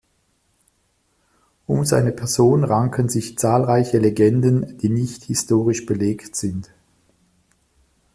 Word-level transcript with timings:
Um 1.67 1.85
seine 1.85 2.11
Person 2.11 2.63
ranken 2.63 3.07
sich 3.07 3.37
zahlreiche 3.37 3.99
Legenden, 3.99 4.79
die 4.79 4.89
nicht 4.89 5.25
historisch 5.25 5.85
belegt 5.85 6.35
sind. 6.35 6.71